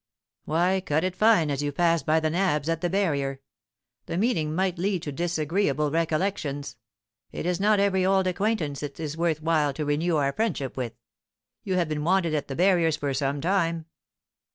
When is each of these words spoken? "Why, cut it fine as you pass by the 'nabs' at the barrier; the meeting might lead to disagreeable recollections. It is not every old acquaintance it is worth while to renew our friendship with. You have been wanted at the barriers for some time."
"Why, 0.45 0.81
cut 0.83 1.03
it 1.03 1.15
fine 1.15 1.51
as 1.51 1.61
you 1.61 1.71
pass 1.71 2.01
by 2.01 2.19
the 2.19 2.31
'nabs' 2.31 2.69
at 2.69 2.81
the 2.81 2.89
barrier; 2.89 3.39
the 4.07 4.17
meeting 4.17 4.55
might 4.55 4.79
lead 4.79 5.03
to 5.03 5.11
disagreeable 5.11 5.91
recollections. 5.91 6.75
It 7.31 7.45
is 7.45 7.59
not 7.59 7.79
every 7.79 8.03
old 8.03 8.25
acquaintance 8.25 8.81
it 8.81 8.99
is 8.99 9.15
worth 9.15 9.43
while 9.43 9.73
to 9.73 9.85
renew 9.85 10.15
our 10.17 10.33
friendship 10.33 10.75
with. 10.75 10.93
You 11.63 11.75
have 11.75 11.87
been 11.87 12.03
wanted 12.03 12.33
at 12.33 12.47
the 12.47 12.55
barriers 12.55 12.97
for 12.97 13.13
some 13.13 13.41
time." 13.41 13.85